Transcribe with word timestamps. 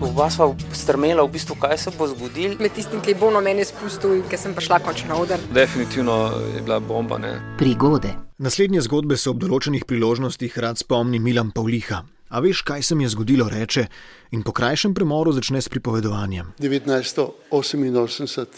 Oba 0.00 0.30
sva 0.32 0.48
strmela, 0.72 1.22
v 1.22 1.32
bistvu, 1.34 1.54
kaj 1.60 1.76
se 1.78 1.90
bo 1.92 2.06
zgodilo. 2.08 2.56
Med 2.60 2.72
tistim, 2.72 3.02
ki 3.04 3.12
je 3.12 3.18
bolno 3.20 3.40
meni 3.44 3.64
spustil, 3.68 4.22
ker 4.30 4.40
sem 4.40 4.54
prišla 4.56 4.78
končno 4.80 5.12
na 5.12 5.18
oder. 5.20 5.42
Definitivno 5.52 6.14
je 6.54 6.62
bila 6.64 6.80
bomba. 6.80 7.18
Ne? 7.20 7.34
Prigode. 7.60 8.14
Naslednje 8.40 8.80
zgodbe 8.88 9.18
se 9.20 9.28
ob 9.28 9.36
določenih 9.42 9.84
priložnostih 9.84 10.56
rad 10.64 10.80
spomni 10.80 11.20
Milan 11.20 11.52
Pavliha. 11.52 12.00
A 12.30 12.40
veš, 12.40 12.64
kaj 12.64 12.82
se 12.86 12.96
mi 12.96 13.04
je 13.04 13.12
zgodilo, 13.12 13.48
reče, 13.52 13.86
in 14.32 14.42
po 14.46 14.56
krajšem 14.56 14.96
premoru 14.96 15.36
začne 15.36 15.60
s 15.60 15.68
pripovedovanjem. 15.68 16.54
1988 16.62 18.54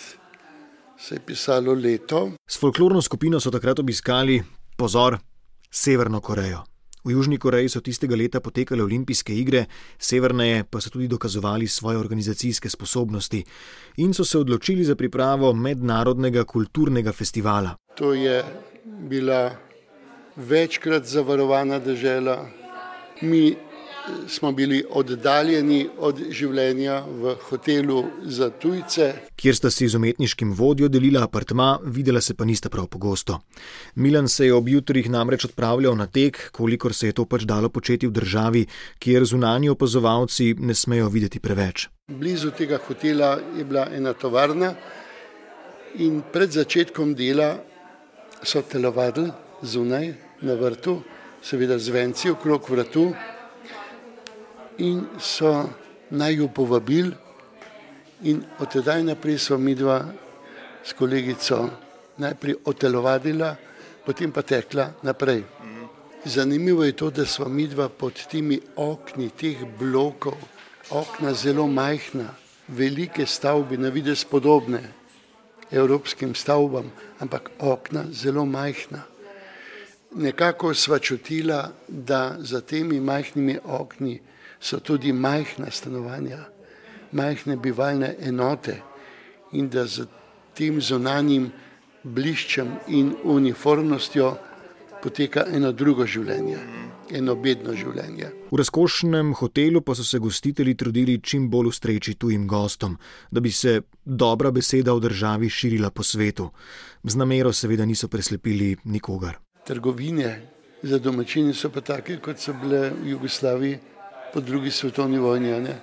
se 0.98 1.14
je 1.14 1.20
pisalo 1.26 1.74
leto. 1.74 2.30
S 2.46 2.62
folklorno 2.62 3.02
skupino 3.02 3.40
so 3.42 3.50
takrat 3.50 3.82
obiskali, 3.82 4.42
pozor, 4.78 5.18
Severno 5.72 6.20
Korejo. 6.20 6.62
V 7.04 7.12
Južni 7.12 7.38
Koreji 7.38 7.68
so 7.68 7.80
tistega 7.80 8.16
leta 8.16 8.40
potekale 8.40 8.82
olimpijske 8.82 9.34
igre, 9.34 9.64
severneje 9.98 10.64
pa 10.70 10.80
so 10.80 10.90
tudi 10.90 11.08
dokazovali 11.08 11.66
svoje 11.66 11.98
organizacijske 11.98 12.70
sposobnosti 12.70 13.44
in 13.96 14.14
so 14.14 14.24
se 14.24 14.38
odločili 14.38 14.84
za 14.84 14.94
pripravo 14.94 15.52
mednarodnega 15.52 16.44
kulturnega 16.44 17.12
festivala. 17.12 17.76
To 17.96 18.14
je 18.14 18.44
bila 18.84 19.50
večkrat 20.36 21.04
zavarovana 21.04 21.78
država. 21.78 22.48
Mi 23.22 23.56
smo 24.28 24.52
bili 24.52 24.84
oddaljeni 24.90 25.88
od 25.98 26.20
življenja 26.30 27.00
v 27.06 27.34
hotelu 27.48 28.04
za 28.24 28.50
tujce. 28.50 29.12
Kjer 29.36 29.56
sta 29.56 29.70
si 29.70 29.88
z 29.88 29.98
umetniškim 29.98 30.52
vodjo 30.56 30.88
delila 30.88 31.24
apartma, 31.26 31.78
videla 31.84 32.20
se 32.20 32.34
pa 32.34 32.44
nista 32.44 32.70
prav 32.70 32.86
pogosto. 32.86 33.40
Milan 33.94 34.28
se 34.28 34.46
je 34.46 34.54
ob 34.54 34.68
jutrih 34.68 35.10
namreč 35.10 35.44
odpravljal 35.44 35.96
na 35.96 36.06
tek, 36.06 36.50
kolikor 36.52 36.94
se 36.94 37.06
je 37.06 37.12
to 37.12 37.24
pač 37.24 37.44
dalo 37.44 37.68
početi 37.68 38.06
v 38.06 38.12
državi, 38.12 38.66
kjer 38.98 39.24
zunani 39.24 39.68
opazovalci 39.68 40.54
ne 40.58 40.74
smejo 40.74 41.08
videti 41.08 41.40
preveč. 41.40 41.88
Blizu 42.10 42.50
tega 42.50 42.78
hotela 42.86 43.38
je 43.56 43.64
bila 43.64 43.86
ena 43.92 44.12
tovarna 44.12 44.74
in 45.98 46.22
pred 46.32 46.50
začetkom 46.50 47.14
dela 47.14 47.54
so 48.42 48.62
telovadili 48.62 49.30
zunaj 49.62 50.14
na 50.42 50.54
vrtu, 50.54 51.02
seveda 51.42 51.78
zvenci 51.78 52.30
okrog 52.30 52.70
vratu 52.70 53.12
in 54.82 55.06
so 55.18 55.68
naj 56.10 56.34
jo 56.34 56.48
povabili. 56.48 57.14
In 58.22 58.42
od 58.58 58.70
tedaj 58.70 59.02
naprej 59.02 59.38
smo 59.38 59.58
mi 59.58 59.74
dva 59.74 60.02
s 60.84 60.92
kolegico 60.92 61.68
najprej 62.16 62.54
otelovadila, 62.64 63.56
potem 64.06 64.32
pa 64.32 64.42
tekla 64.42 64.90
naprej. 65.02 65.42
Zanimivo 66.24 66.84
je 66.84 66.92
to, 66.92 67.10
da 67.10 67.26
smo 67.26 67.48
mi 67.48 67.66
dva 67.66 67.88
pod 67.88 68.14
temi 68.30 68.60
okni 68.76 69.30
teh 69.30 69.58
blokov, 69.78 70.38
okna 70.90 71.34
zelo 71.34 71.66
majhna, 71.66 72.28
velike 72.68 73.26
stavbe, 73.26 73.76
na 73.76 73.88
vides 73.88 74.24
podobne 74.24 74.82
evropskim 75.70 76.34
stavbam, 76.34 76.92
ampak 77.18 77.50
okna 77.58 78.04
zelo 78.12 78.46
majhna. 78.46 79.02
Nekako 80.14 80.74
sva 80.74 80.98
čutila, 80.98 81.72
da 81.88 82.36
za 82.38 82.60
temi 82.60 83.00
majhnimi 83.00 83.58
okni 83.64 84.20
so 84.62 84.78
tudi 84.80 85.12
majhna 85.12 85.70
stanovanja, 85.70 86.38
majhne 87.12 87.56
bivalne 87.56 88.14
enote 88.20 88.76
in 89.52 89.68
da 89.68 89.86
z 89.86 90.06
tem 90.54 90.80
zunanjim 90.80 91.50
bliščem 92.02 92.70
in 92.88 93.12
uniformnostjo 93.24 94.36
poteka 95.02 95.44
eno 95.50 95.72
drugo 95.72 96.06
življenje, 96.06 96.58
eno 97.10 97.34
bedno 97.34 97.74
življenje. 97.74 98.30
V 98.52 98.60
razkošnem 98.60 99.34
hotelu 99.40 99.82
pa 99.82 99.96
so 99.98 100.06
se 100.06 100.22
gostitelji 100.22 100.76
trudili 100.78 101.18
čim 101.18 101.50
bolj 101.50 101.72
ustreči 101.72 102.14
tujim 102.14 102.46
gostom, 102.46 102.96
da 103.30 103.40
bi 103.40 103.50
se 103.50 103.80
dobra 104.04 104.50
beseda 104.50 104.94
v 104.94 105.02
državi 105.08 105.50
širila 105.50 105.90
po 105.90 106.06
svetu. 106.06 106.52
Z 107.02 107.18
namero 107.18 107.52
seveda 107.52 107.84
niso 107.84 108.08
preslepili 108.08 108.76
nikogar. 108.84 109.40
Trgovine 109.66 110.36
za 110.82 110.98
domačine 110.98 111.54
so 111.54 111.70
pa 111.70 111.80
take, 111.80 112.20
kot 112.22 112.38
so 112.38 112.54
bile 112.62 112.90
v 112.90 113.16
Jugoslaviji 113.16 113.78
po 114.32 114.40
drugi 114.40 114.70
svetovni 114.70 115.18
vojni, 115.18 115.50
ne? 115.60 115.80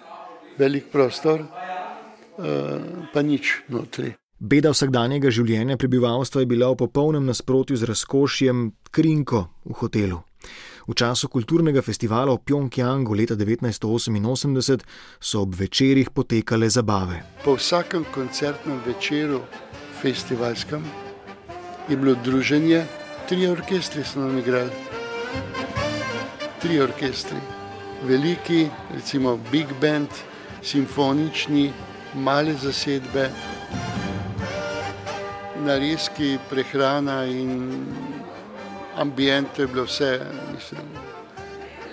velik 0.58 0.90
prostor, 0.92 1.42
uh, 1.42 2.46
pa 3.14 3.22
nič 3.22 3.62
notri. 3.68 4.14
Beda 4.40 4.72
vsakdanjega 4.72 5.32
življenja 5.32 5.76
prebivalstva 5.80 6.44
je 6.44 6.48
bila 6.48 6.72
v 6.72 6.80
popolnem 6.80 7.26
nasprotju 7.28 7.76
z 7.76 7.88
razkošjem 7.90 8.72
krinko 8.92 9.48
v 9.68 9.76
hotelu. 9.82 10.20
V 10.90 10.96
času 10.98 11.28
kulturnega 11.30 11.84
festivala 11.86 12.34
v 12.34 12.42
Pjongjangu 12.48 13.14
leta 13.14 13.36
1988 13.38 14.88
so 15.20 15.44
ob 15.44 15.54
večerjih 15.60 16.10
potekale 16.16 16.72
zabave. 16.72 17.20
Po 17.44 17.60
vsakem 17.60 18.08
koncertnem 18.16 18.80
večeru, 18.88 19.44
festivalskem, 20.02 20.88
je 21.92 22.00
bilo 22.00 22.16
druženje, 22.24 22.86
tri 23.30 23.46
orkestri 23.52 24.08
so 24.08 24.24
nam 24.24 24.40
igrali. 24.40 24.72
Tri 26.64 26.80
orkestri 26.82 27.59
veliki, 28.04 28.70
recimo 28.94 29.38
big 29.52 29.68
band, 29.82 30.10
simfonični, 30.62 31.74
male 32.16 32.54
zasedbe, 32.54 33.30
narezki, 35.66 36.38
prehrana 36.50 37.26
in 37.26 37.86
ambient, 38.96 39.48
to 39.56 39.62
je 39.62 39.68
bilo 39.68 39.84
vse 39.84 40.20
mislim, 40.56 40.82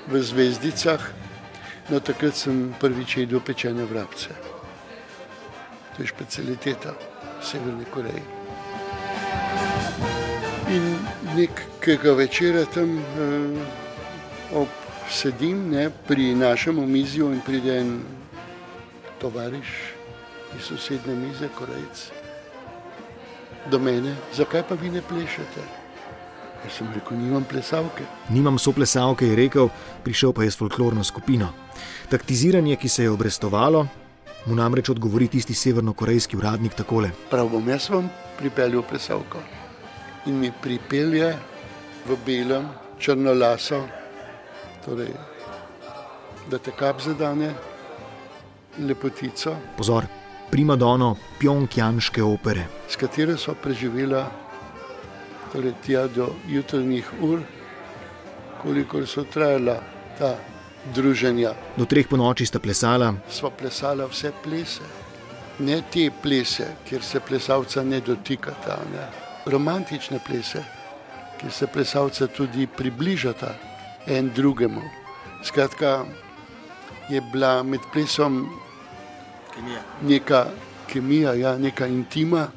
v 0.06 0.22
zvezdicah. 0.22 1.00
No, 1.88 2.00
takrat 2.00 2.34
sem 2.34 2.74
prvič 2.80 3.16
jedel 3.16 3.40
pečene 3.40 3.84
vrabce. 3.84 4.34
To 5.96 6.02
je 6.02 6.08
specialiteta 6.08 6.94
Severne 7.42 7.84
Koreje. 7.94 8.22
In 10.66 10.98
nekega 11.36 12.12
večera 12.12 12.64
tam 12.74 12.98
eh, 12.98 14.56
ob 14.58 14.68
sedim 15.10 15.70
ne, 15.70 15.90
pri 16.06 16.34
našem 16.34 16.78
omizju 16.78 17.32
in 17.32 17.40
pride 17.46 17.78
en 17.80 18.00
tovariš 19.20 19.66
iz 20.58 20.62
sosednje 20.68 21.14
mize, 21.14 21.48
korejc, 21.58 22.06
do 23.70 23.78
mene, 23.78 24.14
zakaj 24.34 24.62
pa 24.68 24.74
vi 24.74 24.90
ne 24.90 25.02
plešete? 25.02 25.64
Jaz 26.64 26.78
sem 26.78 26.88
rekel, 26.94 27.18
nimam 27.18 27.44
plesavke. 27.44 28.04
Nimam 28.30 28.58
so 28.58 28.72
plesavke, 28.72 29.26
je 29.26 29.36
rekel, 29.36 29.68
prišel 30.04 30.32
pa 30.32 30.42
je 30.42 30.50
s 30.50 30.58
folklorno 30.58 31.04
skupino. 31.04 31.48
Taktiziranje, 32.10 32.76
ki 32.76 32.88
se 32.88 33.02
je 33.02 33.10
obrestovalo, 33.10 33.86
mu 34.46 34.54
namreč 34.54 34.88
odgovori 34.90 35.28
tisti 35.28 35.54
severnokorejski 35.54 36.36
uradnik 36.36 36.74
takole. 36.74 37.10
Prav 37.30 37.48
bom 37.50 37.68
jaz 37.68 37.90
vam 37.90 38.10
pripeljal 38.38 38.82
plesavko. 38.82 39.42
In 40.26 40.40
mi 40.40 40.50
pripelje 40.62 41.36
v 42.06 42.18
belem, 42.26 42.68
črnolaso, 42.98 43.84
torej, 44.86 45.12
da 46.50 46.58
te 46.58 46.70
kap 46.70 47.00
zadane, 47.02 47.54
lepotico. 48.78 49.56
Pozor, 49.76 50.06
prima 50.50 50.76
dono 50.76 51.16
Pjongjanske 51.38 52.22
opere. 52.22 52.66
S 52.88 52.96
katero 52.96 53.36
so 53.36 53.54
preživela 53.62 54.26
torej, 55.52 55.74
tja 55.86 56.06
do 56.06 56.30
jutranjih 56.48 57.10
ur, 57.20 57.42
koliko 58.62 59.06
so 59.06 59.24
trajala 59.24 59.80
ta 60.18 60.36
druženja. 60.94 61.54
Do 61.76 61.84
treh 61.84 62.06
po 62.08 62.16
noči 62.16 62.46
sta 62.46 62.62
plesala. 62.62 63.14
Sva 63.30 63.50
plesala 63.50 64.06
vse 64.06 64.32
plese, 64.42 64.86
ne 65.58 65.82
te 65.90 66.10
plese, 66.22 66.76
kjer 66.88 67.02
se 67.02 67.20
plesalca 67.20 67.82
ne 67.82 68.00
dotikata, 68.00 68.78
ne. 68.92 69.06
romantične 69.46 70.18
plese, 70.26 70.62
kjer 71.40 71.52
se 71.52 71.66
plesalca 71.66 72.26
tudi 72.26 72.66
približata 72.66 73.54
en 74.06 74.30
drugemu. 74.34 74.82
Skratka, 75.44 76.04
je 77.08 77.20
bila 77.32 77.62
med 77.62 77.80
plesom 77.92 78.46
kemija. 79.54 79.82
neka 80.02 80.46
kemija, 80.92 81.34
ja, 81.34 81.58
neka 81.58 81.86
intima 81.86 82.48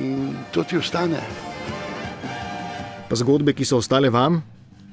in 0.00 0.36
to 0.52 0.64
ti 0.64 0.76
ostane. 0.76 1.20
Pa 3.08 3.16
zgodbe, 3.16 3.52
ki 3.52 3.64
so 3.64 3.78
ostale 3.78 4.10
vam, 4.10 4.42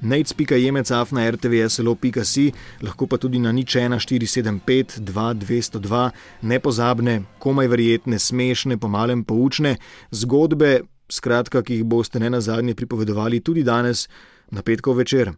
nec.jemec 0.01 0.89
na 1.11 1.31
rtvslo.si, 1.31 2.51
lahko 2.81 3.07
pa 3.07 3.17
tudi 3.17 3.39
na 3.39 3.51
nič 3.51 3.75
1475 3.75 4.99
2202, 5.01 6.09
nepozabne, 6.41 7.23
komaj 7.39 7.67
verjetne, 7.67 8.19
smešne, 8.19 8.77
pomalem 8.77 9.23
poučne 9.23 9.77
zgodbe, 10.11 10.83
skratka, 11.09 11.63
ki 11.63 11.81
jih 11.81 11.85
boste 11.85 12.19
ne 12.19 12.29
na 12.29 12.41
zadnje 12.41 12.75
pripovedovali 12.75 13.41
tudi 13.41 13.63
danes 13.63 14.07
na 14.51 14.61
petkov 14.61 15.01
večer. 15.01 15.33